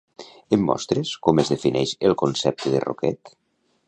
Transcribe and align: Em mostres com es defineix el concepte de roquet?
Em 0.55 0.61
mostres 0.69 1.11
com 1.27 1.41
es 1.43 1.51
defineix 1.53 1.93
el 2.09 2.17
concepte 2.25 2.73
de 2.77 2.81
roquet? 2.87 3.35